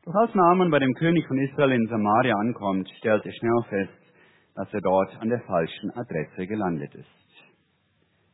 Doch 0.05 0.15
als 0.15 0.33
Naaman 0.33 0.71
bei 0.71 0.79
dem 0.79 0.93
König 0.95 1.25
von 1.27 1.37
Israel 1.37 1.73
in 1.73 1.87
Samaria 1.87 2.33
ankommt, 2.35 2.89
stellt 2.97 3.25
er 3.25 3.33
schnell 3.33 3.63
fest, 3.69 4.13
dass 4.55 4.73
er 4.73 4.81
dort 4.81 5.15
an 5.21 5.29
der 5.29 5.41
falschen 5.41 5.91
Adresse 5.91 6.47
gelandet 6.47 6.95
ist. 6.95 7.07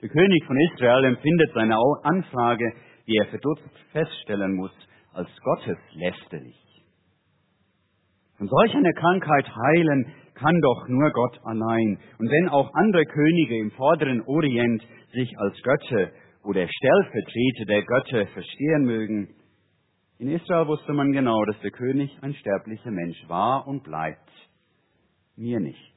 Der 0.02 0.10
König 0.10 0.46
von 0.46 0.58
Israel 0.72 1.04
empfindet 1.06 1.52
seine 1.54 1.76
Anfrage, 2.04 2.74
die 3.08 3.18
er 3.18 3.26
verdutzt 3.28 3.70
feststellen 3.92 4.56
muss, 4.56 4.72
als 5.14 5.30
gotteslästerlich. 5.42 6.75
Von 8.38 8.48
solch 8.48 8.76
einer 8.76 8.94
Krankheit 8.94 9.48
heilen 9.56 10.14
kann 10.34 10.60
doch 10.62 10.88
nur 10.90 11.10
Gott 11.12 11.40
allein. 11.46 11.98
Und 12.20 12.30
wenn 12.30 12.50
auch 12.50 12.70
andere 12.74 13.06
Könige 13.06 13.58
im 13.58 13.72
vorderen 13.72 14.22
Orient 14.24 14.84
sich 15.14 15.34
als 15.40 15.56
Götter 15.64 16.12
oder 16.44 16.68
Stellvertreter 16.68 17.66
der 17.68 17.84
Götter 17.84 18.28
verstehen 18.34 18.86
mögen, 18.86 19.36
in 20.18 20.30
Israel 20.30 20.68
wusste 20.68 20.94
man 20.94 21.12
genau, 21.12 21.44
dass 21.46 21.60
der 21.62 21.72
König 21.72 22.18
ein 22.22 22.34
sterblicher 22.36 22.92
Mensch 22.92 23.18
war 23.28 23.68
und 23.68 23.84
bleibt. 23.84 24.30
Mir 25.36 25.60
nicht. 25.60 25.94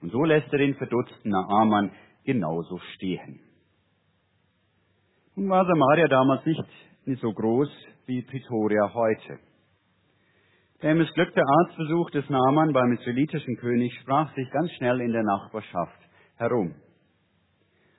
Und 0.00 0.12
so 0.12 0.22
lässt 0.24 0.52
er 0.52 0.58
den 0.58 0.74
verdutzten 0.74 1.30
Naaman 1.30 1.92
genauso 2.24 2.78
stehen. 2.94 3.40
Nun 5.34 5.48
war 5.48 5.66
Samaria 5.66 6.08
damals 6.08 6.44
nicht 6.44 7.20
so 7.20 7.32
groß 7.32 7.70
wie 8.06 8.22
Pretoria 8.22 8.92
heute. 8.92 9.38
Der 10.80 10.94
missglückte 10.94 11.42
Arztbesuch 11.44 12.10
des 12.10 12.30
Naaman 12.30 12.72
beim 12.72 12.92
israelitischen 12.92 13.56
König 13.56 13.92
sprach 14.00 14.32
sich 14.36 14.48
ganz 14.52 14.70
schnell 14.74 15.00
in 15.00 15.10
der 15.10 15.24
Nachbarschaft 15.24 15.98
herum. 16.36 16.72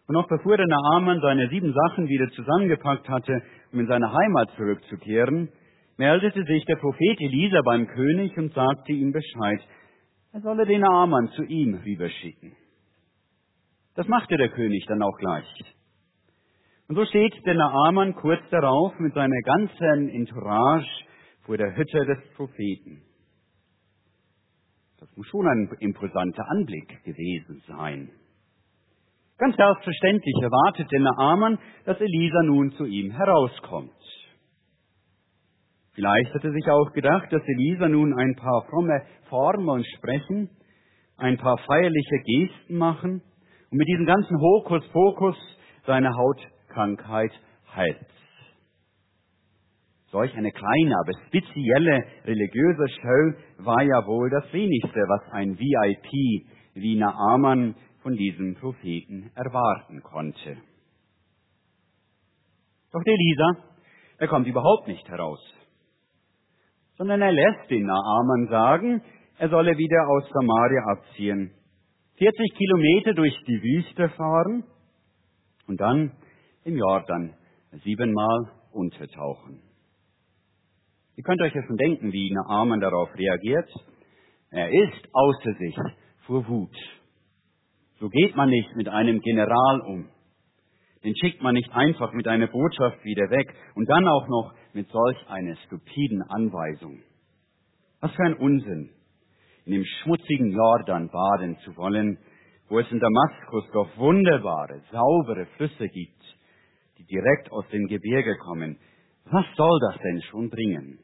Und 0.07 0.13
noch 0.13 0.29
bevor 0.29 0.55
der 0.55 0.65
Naaman 0.65 1.19
seine 1.19 1.49
sieben 1.49 1.73
Sachen 1.73 2.07
wieder 2.07 2.29
zusammengepackt 2.29 3.09
hatte, 3.09 3.43
um 3.73 3.81
in 3.81 3.87
seine 3.87 4.13
Heimat 4.13 4.51
zurückzukehren, 4.55 5.49
meldete 5.97 6.45
sich 6.45 6.63
der 6.65 6.77
Prophet 6.77 7.19
Elisa 7.19 7.59
beim 7.65 7.85
König 7.85 8.37
und 8.37 8.53
sagte 8.53 8.93
ihm 8.93 9.11
Bescheid, 9.11 9.59
er 10.31 10.39
solle 10.39 10.65
den 10.65 10.79
Naaman 10.79 11.27
zu 11.35 11.43
ihm 11.43 11.81
rüberschicken. 11.85 12.55
Das 13.95 14.07
machte 14.07 14.37
der 14.37 14.49
König 14.49 14.85
dann 14.87 15.03
auch 15.03 15.17
gleich. 15.17 15.75
Und 16.87 16.95
so 16.95 17.03
steht 17.03 17.33
der 17.45 17.55
Naaman 17.55 18.15
kurz 18.15 18.41
darauf 18.51 18.97
mit 18.99 19.13
seiner 19.13 19.41
ganzen 19.41 20.07
Entourage 20.07 20.87
vor 21.49 21.57
der 21.57 21.75
Hütte 21.75 22.05
des 22.05 22.19
Propheten. 22.35 23.01
Das 24.99 25.09
muss 25.17 25.25
schon 25.29 25.47
ein 25.47 25.67
imposanter 25.79 26.47
Anblick 26.47 27.03
gewesen 27.03 27.63
sein. 27.67 28.11
Ganz 29.39 29.55
selbstverständlich 29.55 30.35
erwartet 30.43 30.91
der 30.91 30.99
Naaman, 30.99 31.57
dass 31.85 31.99
Elisa 31.99 32.43
nun 32.43 32.71
zu 32.73 32.85
ihm 32.85 33.09
herauskommt. 33.09 33.89
Vielleicht 35.93 36.31
hat 36.35 36.43
er 36.43 36.51
sich 36.51 36.69
auch 36.69 36.93
gedacht, 36.93 37.33
dass 37.33 37.41
Elisa 37.41 37.89
nun 37.89 38.13
ein 38.13 38.35
paar 38.35 38.67
fromme 38.69 39.01
Formeln 39.27 39.83
sprechen, 39.97 40.51
ein 41.17 41.37
paar 41.37 41.57
feierliche 41.57 42.19
Gesten 42.25 42.77
machen 42.77 43.23
und 43.71 43.77
mit 43.79 43.87
diesem 43.87 44.05
ganzen 44.05 44.39
Hokuspokus 44.39 45.35
seine 45.87 46.11
Hautkrankheit 46.15 47.31
heilt. 47.75 48.18
Solch 50.11 50.35
eine 50.35 50.51
kleine, 50.51 50.95
aber 50.99 51.11
spezielle 51.27 52.03
religiöse 52.25 52.87
Show 52.89 53.63
war 53.65 53.83
ja 53.83 54.07
wohl 54.07 54.29
das 54.31 54.51
wenigste, 54.51 54.99
was 55.01 55.31
ein 55.33 55.57
VIP 55.59 56.47
wie 56.73 56.95
Naaman 56.95 57.75
von 58.01 58.15
diesem 58.15 58.55
Propheten 58.55 59.31
erwarten 59.35 60.01
konnte. 60.01 60.57
Doch 62.91 63.03
der 63.03 63.13
Elisa, 63.13 63.57
er 64.17 64.27
kommt 64.27 64.47
überhaupt 64.47 64.87
nicht 64.87 65.07
heraus, 65.07 65.39
sondern 66.97 67.21
er 67.21 67.31
lässt 67.31 67.69
den 67.69 67.85
Naaman 67.85 68.47
sagen, 68.49 69.03
er 69.37 69.49
solle 69.49 69.77
wieder 69.77 70.07
aus 70.07 70.27
Samaria 70.33 70.81
abziehen, 70.91 71.51
40 72.17 72.55
Kilometer 72.57 73.13
durch 73.13 73.37
die 73.47 73.61
Wüste 73.61 74.09
fahren 74.09 74.63
und 75.67 75.79
dann 75.79 76.11
im 76.63 76.75
Jordan 76.75 77.35
siebenmal 77.83 78.51
untertauchen. 78.71 79.68
Ihr 81.19 81.23
könnt 81.23 81.41
euch 81.41 81.53
ja 81.53 81.61
schon 81.63 81.75
denken, 81.75 82.13
wie 82.13 82.31
Naaman 82.31 82.79
darauf 82.79 83.09
reagiert. 83.13 83.69
Er 84.51 84.69
ist 84.69 85.09
außer 85.11 85.53
sich 85.59 85.75
vor 86.25 86.47
Wut. 86.47 86.73
So 87.99 88.07
geht 88.07 88.37
man 88.37 88.47
nicht 88.47 88.73
mit 88.77 88.87
einem 88.87 89.19
General 89.19 89.81
um. 89.81 90.07
Den 91.03 91.13
schickt 91.17 91.41
man 91.41 91.55
nicht 91.55 91.69
einfach 91.73 92.13
mit 92.13 92.25
einer 92.25 92.47
Botschaft 92.47 93.03
wieder 93.03 93.29
weg 93.31 93.53
und 93.75 93.89
dann 93.89 94.07
auch 94.07 94.29
noch 94.29 94.53
mit 94.71 94.87
solch 94.87 95.17
einer 95.27 95.57
stupiden 95.65 96.21
Anweisung. 96.21 97.01
Was 97.99 98.13
für 98.13 98.23
ein 98.23 98.35
Unsinn, 98.35 98.89
in 99.65 99.73
dem 99.73 99.83
schmutzigen 99.83 100.53
Jordan 100.53 101.09
baden 101.09 101.57
zu 101.65 101.75
wollen, 101.75 102.17
wo 102.69 102.79
es 102.79 102.89
in 102.93 102.99
Damaskus 103.01 103.65
doch 103.73 103.89
wunderbare, 103.97 104.83
saubere 104.89 105.47
Flüsse 105.57 105.89
gibt, 105.89 106.23
die 106.97 107.03
direkt 107.03 107.51
aus 107.51 107.67
dem 107.73 107.87
Gebirge 107.87 108.37
kommen. 108.37 108.79
Was 109.25 109.45
soll 109.57 109.79
das 109.91 110.01
denn 110.01 110.21
schon 110.21 110.49
bringen? 110.49 110.99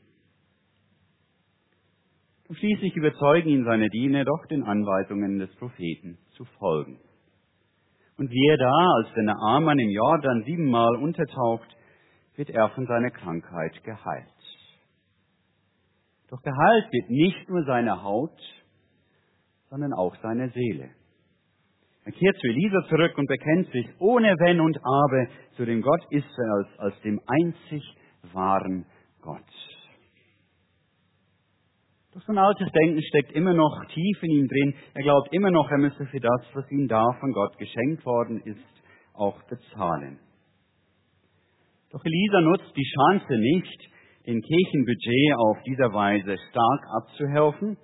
Und 2.47 2.57
schließlich 2.57 2.95
überzeugen 2.95 3.49
ihn 3.49 3.65
seine 3.65 3.89
Diener 3.89 4.23
doch 4.23 4.45
den 4.47 4.63
Anweisungen 4.63 5.39
des 5.39 5.53
Propheten 5.55 6.17
zu 6.37 6.45
folgen. 6.59 6.99
Und 8.17 8.29
wie 8.29 8.47
er 8.47 8.57
da, 8.57 8.91
als 8.97 9.13
der 9.13 9.23
Naaman 9.23 9.79
im 9.79 9.89
Jordan 9.89 10.43
siebenmal 10.45 10.95
untertaucht, 10.97 11.67
wird 12.35 12.49
er 12.49 12.69
von 12.69 12.85
seiner 12.85 13.09
Krankheit 13.09 13.83
geheilt. 13.83 14.27
Doch 16.29 16.41
geheilt 16.41 16.91
wird 16.91 17.09
nicht 17.09 17.49
nur 17.49 17.63
seine 17.65 18.03
Haut, 18.03 18.39
sondern 19.69 19.93
auch 19.93 20.15
seine 20.21 20.49
Seele. 20.49 20.89
Er 22.05 22.11
kehrt 22.11 22.37
zu 22.37 22.47
Elisa 22.47 22.87
zurück 22.87 23.17
und 23.17 23.27
bekennt 23.27 23.71
sich 23.71 23.87
ohne 23.99 24.35
Wenn 24.39 24.59
und 24.61 24.77
Aber 24.77 25.27
zu 25.55 25.65
dem 25.65 25.81
Gott 25.81 26.01
Israels 26.11 26.67
als 26.77 27.01
dem 27.01 27.19
einzig 27.25 27.83
wahren 28.31 28.85
Gott. 29.21 29.41
So 32.17 32.31
ein 32.31 32.37
altes 32.37 32.71
Denken 32.71 33.01
steckt 33.03 33.33
immer 33.33 33.53
noch 33.53 33.85
tief 33.93 34.23
in 34.23 34.31
ihm 34.31 34.47
drin. 34.47 34.73
Er 34.93 35.03
glaubt 35.03 35.33
immer 35.33 35.51
noch, 35.51 35.69
er 35.69 35.77
müsse 35.77 36.05
für 36.05 36.19
das, 36.21 36.41
was 36.53 36.71
ihm 36.71 36.87
da 36.87 37.05
von 37.19 37.33
Gott 37.33 37.57
geschenkt 37.57 38.05
worden 38.05 38.39
ist, 38.45 38.83
auch 39.13 39.43
bezahlen. 39.43 40.17
Doch 41.91 42.03
Elisa 42.05 42.39
nutzt 42.39 42.71
die 42.73 42.89
Chance 42.95 43.37
nicht, 43.37 43.89
den 44.27 44.41
Kirchenbudget 44.41 45.35
auf 45.37 45.57
dieser 45.63 45.91
Weise 45.91 46.37
stark 46.49 46.81
abzuhelfen. 47.01 47.77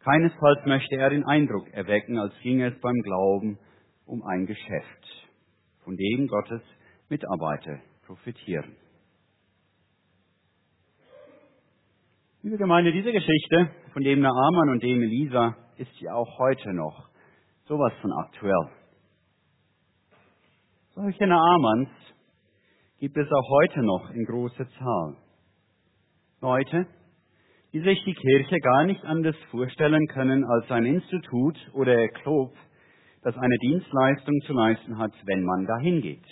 Keinesfalls 0.00 0.66
möchte 0.66 0.96
er 0.96 1.10
den 1.10 1.24
Eindruck 1.24 1.72
erwecken, 1.72 2.18
als 2.18 2.34
ginge 2.42 2.66
es 2.66 2.80
beim 2.80 3.00
Glauben 3.02 3.58
um 4.06 4.24
ein 4.24 4.44
Geschäft, 4.46 5.28
von 5.84 5.96
dem 5.96 6.26
Gottes 6.26 6.62
Mitarbeiter 7.08 7.78
profitieren. 8.06 8.74
Liebe 12.44 12.58
Gemeinde, 12.58 12.92
diese 12.92 13.10
Geschichte 13.10 13.70
von 13.94 14.02
dem 14.02 14.20
Naaman 14.20 14.68
und 14.68 14.82
dem 14.82 15.00
Elisa 15.00 15.56
ist 15.78 15.98
ja 16.00 16.12
auch 16.12 16.38
heute 16.38 16.74
noch 16.74 17.08
sowas 17.66 17.94
von 18.02 18.12
aktuell. 18.12 18.68
Solche 20.94 21.26
Naamans 21.26 21.88
gibt 23.00 23.16
es 23.16 23.26
auch 23.32 23.48
heute 23.48 23.82
noch 23.82 24.10
in 24.10 24.26
großer 24.26 24.68
Zahl. 24.78 25.16
Leute, 26.42 26.86
die 27.72 27.80
sich 27.80 28.04
die 28.04 28.12
Kirche 28.12 28.60
gar 28.60 28.84
nicht 28.84 29.02
anders 29.04 29.36
vorstellen 29.50 30.06
können 30.08 30.44
als 30.44 30.70
ein 30.70 30.84
Institut 30.84 31.56
oder 31.72 32.08
Club, 32.08 32.52
das 33.22 33.34
eine 33.38 33.56
Dienstleistung 33.62 34.38
zu 34.46 34.52
leisten 34.52 34.98
hat, 34.98 35.12
wenn 35.24 35.44
man 35.44 35.64
dahin 35.64 36.02
geht. 36.02 36.26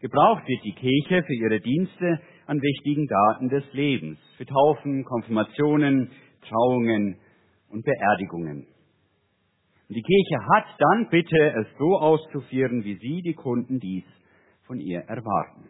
Gebraucht 0.00 0.42
wird 0.48 0.64
die 0.64 0.74
Kirche 0.74 1.22
für 1.22 1.34
ihre 1.34 1.60
Dienste 1.60 2.20
an 2.52 2.60
wichtigen 2.60 3.06
Daten 3.06 3.48
des 3.48 3.64
Lebens, 3.72 4.18
für 4.36 4.44
Taufen, 4.44 5.04
Konfirmationen, 5.04 6.10
Trauungen 6.46 7.16
und 7.70 7.82
Beerdigungen. 7.82 8.66
Und 9.88 9.96
die 9.96 10.02
Kirche 10.02 10.46
hat 10.54 10.66
dann 10.78 11.08
bitte, 11.08 11.54
es 11.60 11.66
so 11.78 11.96
auszuführen, 11.96 12.84
wie 12.84 12.96
Sie, 12.96 13.22
die 13.22 13.32
Kunden, 13.32 13.80
dies 13.80 14.04
von 14.66 14.78
ihr 14.80 15.00
erwarten. 15.00 15.64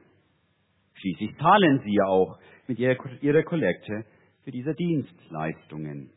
Schließlich 0.95 1.37
zahlen 1.39 1.83
Sie 1.85 1.95
ja 1.95 2.07
auch 2.07 2.37
mit 2.67 2.81
Ihrer 2.81 3.43
Kollekte 3.45 4.05
für 4.43 4.51
diese 4.51 4.75
Dienstleistungen. 4.75 6.11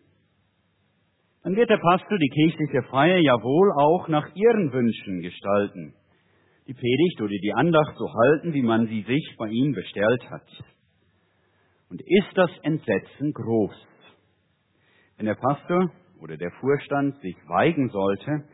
Dann 1.43 1.55
wird 1.55 1.69
der 1.69 1.77
Pastor 1.77 2.17
die 2.17 2.29
kirchliche 2.29 2.81
Feier 2.89 3.19
ja 3.19 3.33
wohl 3.33 3.71
auch 3.71 4.07
nach 4.07 4.35
Ihren 4.35 4.73
Wünschen 4.73 5.21
gestalten. 5.21 5.93
Die 6.67 6.73
Predigt 6.73 7.21
oder 7.21 7.37
die 7.41 7.53
Andacht 7.53 7.95
so 7.95 8.11
halten, 8.11 8.53
wie 8.53 8.63
man 8.63 8.87
sie 8.87 9.03
sich 9.03 9.35
bei 9.37 9.49
ihm 9.49 9.73
bestellt 9.73 10.29
hat. 10.31 10.47
Und 11.89 12.01
ist 12.01 12.35
das 12.35 12.49
Entsetzen 12.63 13.33
groß, 13.33 13.75
wenn 15.17 15.27
der 15.27 15.35
Pastor 15.35 15.91
oder 16.19 16.37
der 16.37 16.51
Vorstand 16.59 17.19
sich 17.21 17.35
weigen 17.47 17.89
sollte, 17.89 18.45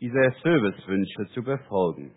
diese 0.00 0.32
Servicewünsche 0.42 1.26
zu 1.34 1.42
befolgen. 1.42 2.14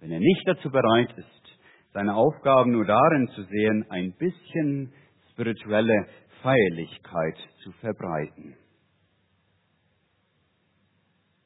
Wenn 0.00 0.12
er 0.12 0.20
nicht 0.20 0.42
dazu 0.46 0.70
bereit 0.70 1.12
ist, 1.16 1.58
seine 1.92 2.14
Aufgaben 2.14 2.72
nur 2.72 2.84
darin 2.84 3.28
zu 3.34 3.42
sehen, 3.42 3.86
ein 3.88 4.14
bisschen 4.16 4.92
spirituelle 5.32 6.06
Feierlichkeit 6.42 7.38
zu 7.62 7.72
verbreiten. 7.80 8.56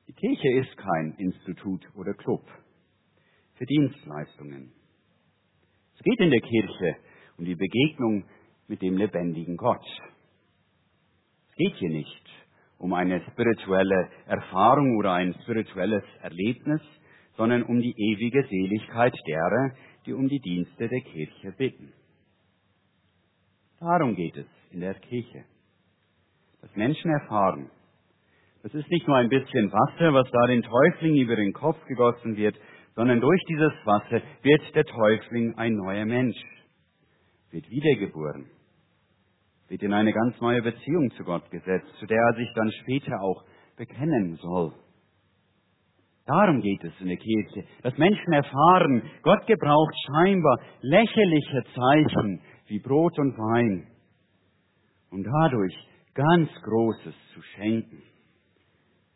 Die 0.09 0.13
Kirche 0.13 0.61
ist 0.61 0.77
kein 0.77 1.15
Institut 1.19 1.87
oder 1.95 2.13
Club 2.15 2.43
für 3.59 3.67
Dienstleistungen. 3.67 4.73
Es 5.97 6.03
geht 6.05 6.21
in 6.21 6.31
der 6.31 6.41
Kirche 6.41 6.97
um 7.37 7.45
die 7.45 7.57
Begegnung 7.57 8.25
mit 8.69 8.81
dem 8.81 8.97
lebendigen 8.97 9.57
Gott. 9.57 9.85
Es 11.51 11.57
geht 11.57 11.75
hier 11.77 11.91
nicht 11.91 12.25
um 12.79 12.95
eine 12.95 13.21
spirituelle 13.33 14.09
Erfahrung 14.27 14.97
oder 14.97 15.15
ein 15.15 15.35
spirituelles 15.43 16.05
Erlebnis, 16.23 16.81
sondern 17.37 17.65
um 17.65 17.81
die 17.81 17.95
ewige 17.97 18.47
Seligkeit 18.47 19.15
derer, 19.27 19.75
die 20.07 20.13
um 20.13 20.29
die 20.29 20.41
Dienste 20.41 20.89
der 20.89 21.01
Kirche 21.01 21.53
bitten. 21.53 21.93
Darum 23.81 24.15
geht 24.15 24.37
es 24.37 24.47
in 24.71 24.81
der 24.81 24.95
Kirche. 24.95 25.45
Dass 26.61 26.75
Menschen 26.77 27.11
erfahren, 27.11 27.71
das 28.63 28.75
ist 28.75 28.91
nicht 28.91 29.07
nur 29.07 29.17
ein 29.17 29.29
bisschen 29.29 29.73
Wasser, 29.73 30.13
was 30.13 30.29
da 30.31 30.47
den 30.47 30.63
Täufling 30.63 31.17
über 31.17 31.37
den 31.37 31.53
Kopf 31.53 31.85
gegossen 31.87 32.37
wird, 32.37 32.57
sondern 32.99 33.21
durch 33.21 33.41
dieses 33.49 33.73
Wasser 33.85 34.21
wird 34.43 34.75
der 34.75 34.85
Täufling 34.85 35.57
ein 35.57 35.73
neuer 35.77 36.05
Mensch, 36.05 36.37
wird 37.53 37.71
wiedergeboren, 37.71 38.51
wird 39.69 39.85
in 39.85 39.93
eine 39.93 40.13
ganz 40.13 40.41
neue 40.41 40.63
Beziehung 40.63 41.09
zu 41.13 41.23
Gott 41.23 41.49
gesetzt, 41.53 41.87
zu 42.01 42.07
der 42.07 42.19
er 42.19 42.35
sich 42.35 42.53
dann 42.57 42.73
später 42.83 43.21
auch 43.21 43.45
bekennen 43.77 44.35
soll. 44.43 44.73
Darum 46.27 46.61
geht 46.61 46.83
es 46.83 46.93
in 46.99 47.07
der 47.07 47.19
Kirche, 47.19 47.69
dass 47.85 47.97
Menschen 47.99 48.33
erfahren, 48.33 49.03
Gott 49.23 49.47
gebraucht 49.47 49.95
scheinbar 50.05 50.59
lächerliche 50.81 51.63
Zeichen 51.77 52.41
wie 52.67 52.81
Brot 52.81 53.17
und 53.21 53.39
Wein, 53.39 53.87
um 55.13 55.23
dadurch 55.23 55.75
ganz 56.15 56.51
Großes 56.65 57.15
zu 57.33 57.43
schenken. 57.55 58.03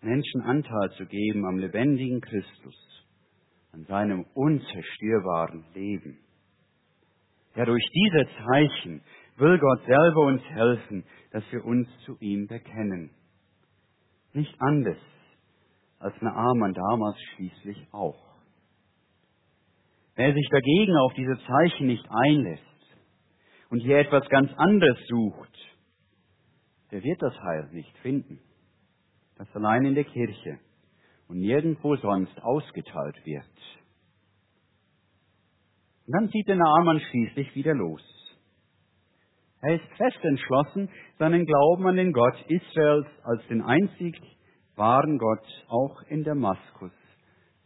Menschen 0.02 0.42
Anteil 0.42 0.90
zu 0.96 1.04
geben 1.06 1.44
am 1.46 1.58
lebendigen 1.58 2.20
Christus, 2.20 2.91
an 3.72 3.84
seinem 3.86 4.26
unzerstörbaren 4.34 5.64
Leben. 5.74 6.18
Ja, 7.54 7.64
durch 7.64 7.84
diese 7.92 8.28
Zeichen 8.44 9.02
will 9.36 9.58
Gott 9.58 9.80
selber 9.86 10.26
uns 10.26 10.42
helfen, 10.44 11.04
dass 11.32 11.44
wir 11.50 11.64
uns 11.64 11.88
zu 12.04 12.16
ihm 12.20 12.46
bekennen. 12.46 13.10
Nicht 14.32 14.54
anders 14.58 14.98
als 15.98 16.20
Naaman 16.20 16.74
damals 16.74 17.16
schließlich 17.34 17.86
auch. 17.92 18.20
Wer 20.16 20.34
sich 20.34 20.48
dagegen 20.50 20.96
auf 20.98 21.14
diese 21.14 21.38
Zeichen 21.46 21.86
nicht 21.86 22.06
einlässt 22.10 22.62
und 23.70 23.80
hier 23.80 23.98
etwas 23.98 24.28
ganz 24.28 24.50
anderes 24.56 24.98
sucht, 25.08 25.58
der 26.90 27.02
wird 27.02 27.22
das 27.22 27.34
Heil 27.40 27.68
nicht 27.72 27.96
finden, 27.98 28.38
das 29.38 29.48
allein 29.56 29.86
in 29.86 29.94
der 29.94 30.04
Kirche 30.04 30.58
und 31.32 31.38
nirgendwo 31.38 31.96
sonst 31.96 32.38
ausgeteilt 32.42 33.16
wird. 33.24 33.44
Und 36.06 36.12
dann 36.12 36.28
zieht 36.28 36.46
der 36.46 36.56
Naaman 36.56 37.00
schließlich 37.00 37.54
wieder 37.54 37.74
los. 37.74 38.02
Er 39.62 39.76
ist 39.76 39.96
fest 39.96 40.22
entschlossen, 40.22 40.90
seinen 41.18 41.46
Glauben 41.46 41.86
an 41.86 41.96
den 41.96 42.12
Gott 42.12 42.34
Israels 42.48 43.06
als 43.24 43.46
den 43.48 43.62
einzig 43.62 44.20
wahren 44.76 45.16
Gott 45.16 45.46
auch 45.68 46.02
in 46.08 46.22
Damaskus 46.22 46.92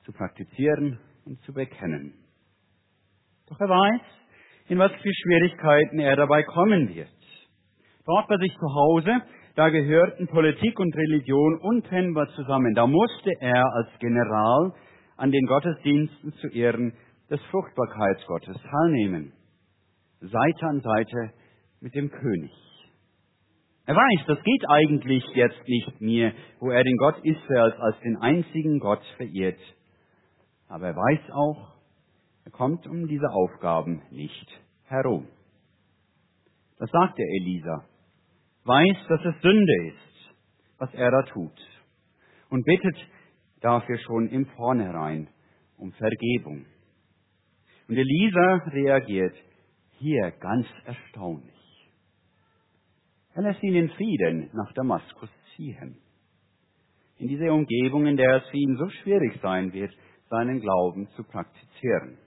zu 0.04 0.12
praktizieren 0.12 1.00
und 1.24 1.40
zu 1.42 1.52
bekennen. 1.52 2.14
Doch 3.48 3.58
er 3.58 3.68
weiß, 3.68 4.00
in 4.68 4.78
was 4.78 4.92
für 4.92 5.12
Schwierigkeiten 5.12 5.98
er 5.98 6.14
dabei 6.14 6.44
kommen 6.44 6.94
wird. 6.94 7.08
Dort 8.04 8.28
bei 8.28 8.36
sich 8.36 8.52
zu 8.52 8.66
Hause, 8.72 9.22
da 9.56 9.70
gehörten 9.70 10.26
Politik 10.28 10.78
und 10.78 10.94
Religion 10.94 11.58
untrennbar 11.60 12.28
zusammen. 12.36 12.74
Da 12.74 12.86
musste 12.86 13.32
er 13.40 13.64
als 13.74 13.88
General 13.98 14.72
an 15.16 15.32
den 15.32 15.46
Gottesdiensten 15.46 16.32
zu 16.34 16.48
Ehren 16.48 16.92
des 17.30 17.40
Fruchtbarkeitsgottes 17.50 18.56
teilnehmen. 18.70 19.32
Seite 20.20 20.66
an 20.66 20.80
Seite 20.82 21.32
mit 21.80 21.94
dem 21.94 22.10
König. 22.10 22.52
Er 23.86 23.94
weiß, 23.96 24.26
das 24.26 24.42
geht 24.44 24.64
eigentlich 24.68 25.24
jetzt 25.34 25.66
nicht 25.66 26.00
mehr, 26.02 26.32
wo 26.60 26.70
er 26.70 26.84
den 26.84 26.96
Gott 26.98 27.16
Israels 27.24 27.76
als 27.78 27.98
den 28.00 28.18
einzigen 28.18 28.78
Gott 28.78 29.02
verehrt. 29.16 29.60
Aber 30.68 30.88
er 30.88 30.96
weiß 30.96 31.30
auch, 31.32 31.72
er 32.44 32.50
kommt 32.50 32.86
um 32.86 33.08
diese 33.08 33.30
Aufgaben 33.30 34.02
nicht 34.10 34.48
herum. 34.84 35.28
Das 36.78 36.90
sagt 36.90 37.16
der 37.16 37.26
Elisa. 37.40 37.84
Weiß, 38.66 39.06
dass 39.08 39.24
es 39.24 39.40
Sünde 39.42 39.86
ist, 39.86 40.34
was 40.78 40.92
er 40.94 41.08
da 41.12 41.22
tut. 41.22 41.56
Und 42.50 42.64
bittet 42.64 42.96
dafür 43.60 43.96
schon 43.98 44.28
im 44.28 44.46
Vornherein 44.46 45.28
um 45.76 45.92
Vergebung. 45.92 46.66
Und 47.86 47.96
Elisa 47.96 48.54
reagiert 48.72 49.36
hier 49.98 50.32
ganz 50.40 50.66
erstaunlich. 50.84 51.54
Er 53.34 53.42
lässt 53.42 53.62
ihn 53.62 53.76
in 53.76 53.90
Frieden 53.90 54.50
nach 54.52 54.72
Damaskus 54.72 55.30
ziehen. 55.54 55.98
In 57.18 57.28
diese 57.28 57.52
Umgebung, 57.52 58.06
in 58.06 58.16
der 58.16 58.42
es 58.42 58.48
für 58.50 58.56
ihn 58.56 58.76
so 58.78 58.88
schwierig 58.88 59.38
sein 59.42 59.72
wird, 59.72 59.94
seinen 60.28 60.60
Glauben 60.60 61.08
zu 61.14 61.22
praktizieren. 61.22 62.18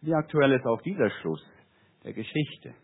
Wie 0.00 0.12
aktuell 0.12 0.52
ist 0.52 0.66
auch 0.66 0.82
dieser 0.82 1.10
Schluss 1.20 1.44
der 2.02 2.12
Geschichte? 2.12 2.74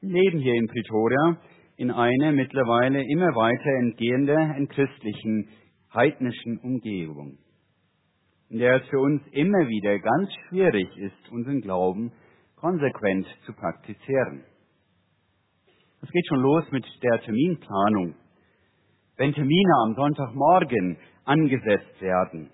Leben 0.00 0.38
hier 0.40 0.54
in 0.54 0.66
Pretoria 0.66 1.38
in 1.76 1.90
einer 1.90 2.32
mittlerweile 2.32 3.02
immer 3.02 3.34
weiter 3.34 3.70
entgehende, 3.80 4.34
entchristlichen, 4.56 5.48
heidnischen 5.92 6.58
Umgebung 6.58 7.38
in 8.48 8.58
der 8.58 8.80
es 8.80 8.88
für 8.88 9.00
uns 9.00 9.22
immer 9.32 9.66
wieder 9.66 9.98
ganz 9.98 10.30
schwierig 10.48 10.88
ist, 10.98 11.32
unseren 11.32 11.60
Glauben 11.60 12.12
konsequent 12.56 13.26
zu 13.44 13.52
praktizieren. 13.52 14.44
Es 16.02 16.10
geht 16.10 16.26
schon 16.28 16.40
los 16.40 16.64
mit 16.70 16.84
der 17.02 17.20
Terminplanung. 17.22 18.14
Wenn 19.16 19.32
Termine 19.32 19.72
am 19.84 19.94
Sonntagmorgen 19.94 20.96
angesetzt 21.24 22.00
werden, 22.00 22.50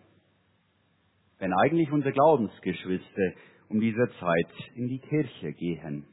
wenn 1.38 1.52
eigentlich 1.52 1.90
unsere 1.90 2.12
Glaubensgeschwister 2.12 3.32
um 3.68 3.80
diese 3.80 4.08
Zeit 4.20 4.74
in 4.76 4.86
die 4.86 5.00
Kirche 5.00 5.52
gehen. 5.52 6.06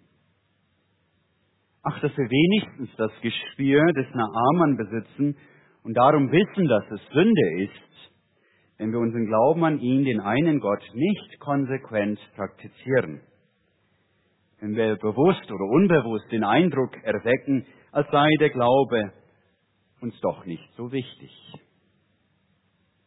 Ach, 1.83 1.99
dass 2.01 2.15
wir 2.17 2.29
wenigstens 2.29 2.89
das 2.97 3.11
Gespür 3.21 3.85
des 3.93 4.07
Naaman 4.13 4.75
besitzen 4.75 5.37
und 5.83 5.93
darum 5.95 6.31
wissen, 6.31 6.67
dass 6.67 6.83
es 6.91 7.01
Sünde 7.13 7.63
ist, 7.63 8.11
wenn 8.77 8.91
wir 8.91 8.99
unseren 8.99 9.27
Glauben 9.27 9.63
an 9.63 9.79
ihn, 9.79 10.03
den 10.03 10.19
einen 10.19 10.59
Gott, 10.59 10.83
nicht 10.93 11.39
konsequent 11.39 12.19
praktizieren. 12.35 13.21
Wenn 14.59 14.75
wir 14.75 14.97
bewusst 14.97 15.49
oder 15.51 15.65
unbewusst 15.65 16.29
den 16.31 16.43
Eindruck 16.43 16.95
erwecken, 17.03 17.65
als 17.91 18.09
sei 18.11 18.29
der 18.39 18.49
Glaube 18.49 19.13
uns 20.01 20.19
doch 20.21 20.45
nicht 20.45 20.69
so 20.75 20.91
wichtig. 20.91 21.31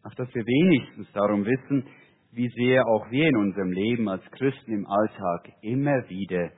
Ach, 0.02 0.14
dass 0.14 0.34
wir 0.34 0.44
wenigstens 0.46 1.10
darum 1.12 1.44
wissen, 1.44 1.86
wie 2.32 2.48
sehr 2.48 2.86
auch 2.86 3.10
wir 3.10 3.28
in 3.28 3.36
unserem 3.36 3.70
Leben 3.70 4.08
als 4.08 4.24
Christen 4.32 4.72
im 4.72 4.86
Alltag 4.86 5.52
immer 5.60 6.08
wieder 6.08 6.50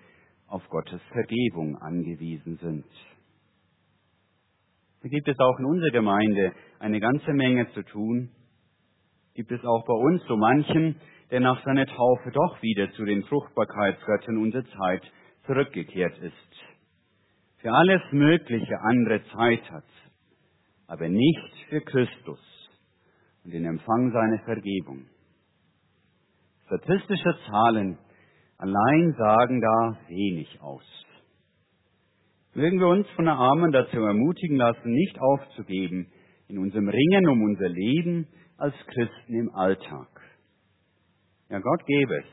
auf 0.54 0.68
Gottes 0.68 1.02
Vergebung 1.10 1.76
angewiesen 1.78 2.58
sind. 2.58 2.84
Da 5.02 5.08
gibt 5.08 5.26
es 5.26 5.36
auch 5.40 5.58
in 5.58 5.64
unserer 5.64 5.90
Gemeinde 5.90 6.52
eine 6.78 7.00
ganze 7.00 7.32
Menge 7.32 7.68
zu 7.72 7.82
tun. 7.82 8.30
Gibt 9.34 9.50
es 9.50 9.64
auch 9.64 9.84
bei 9.84 9.94
uns 9.94 10.22
so 10.28 10.36
manchen, 10.36 10.94
der 11.32 11.40
nach 11.40 11.60
seiner 11.64 11.86
Taufe 11.86 12.30
doch 12.30 12.62
wieder 12.62 12.88
zu 12.92 13.04
den 13.04 13.24
Fruchtbarkeitsgöttern 13.24 14.38
unserer 14.38 14.64
Zeit 14.64 15.02
zurückgekehrt 15.44 16.16
ist. 16.18 16.78
Für 17.58 17.72
alles 17.72 18.02
Mögliche 18.12 18.78
andere 18.80 19.24
Zeit 19.32 19.68
hat, 19.72 19.90
aber 20.86 21.08
nicht 21.08 21.66
für 21.68 21.80
Christus 21.80 22.70
und 23.42 23.52
den 23.52 23.64
Empfang 23.64 24.12
seiner 24.12 24.38
Vergebung. 24.44 25.06
Statistische 26.66 27.36
Zahlen 27.50 27.98
allein 28.64 29.14
sagen 29.18 29.60
da 29.60 29.98
wenig 30.08 30.60
aus. 30.62 30.84
Mögen 32.54 32.78
wir 32.78 32.88
uns 32.88 33.06
von 33.10 33.26
der 33.26 33.34
Armen 33.34 33.72
dazu 33.72 33.98
ermutigen 33.98 34.56
lassen, 34.56 34.90
nicht 34.90 35.18
aufzugeben 35.20 36.06
in 36.48 36.58
unserem 36.58 36.88
Ringen 36.88 37.28
um 37.28 37.42
unser 37.42 37.68
Leben 37.68 38.26
als 38.56 38.74
Christen 38.86 39.34
im 39.34 39.54
Alltag. 39.54 40.08
Ja, 41.50 41.58
Gott 41.58 41.84
gebe 41.84 42.16
es, 42.16 42.26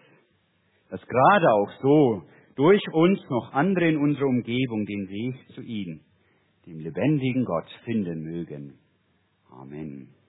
dass 0.90 1.02
gerade 1.06 1.52
auch 1.52 1.72
so 1.82 2.24
durch 2.56 2.82
uns 2.94 3.20
noch 3.30 3.52
andere 3.54 3.90
in 3.90 3.98
unserer 3.98 4.28
Umgebung 4.28 4.86
den 4.86 5.10
Weg 5.10 5.36
zu 5.56 5.62
ihm, 5.62 6.02
dem 6.66 6.80
lebendigen 6.80 7.44
Gott, 7.44 7.68
finden 7.84 8.22
mögen. 8.22 8.78
Amen. 9.50 10.21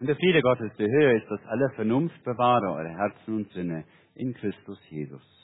Und 0.00 0.06
der 0.06 0.16
Friede 0.16 0.42
Gottes, 0.42 0.70
der 0.78 0.88
höher 0.88 1.16
ist, 1.16 1.28
dass 1.28 1.44
alle 1.46 1.70
Vernunft 1.70 2.22
bewahre 2.22 2.72
eure 2.72 2.96
Herzen 2.96 3.36
und 3.36 3.52
Sinne 3.52 3.84
in 4.14 4.32
Christus 4.34 4.78
Jesus. 4.90 5.37